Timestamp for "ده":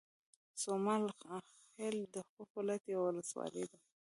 3.71-3.79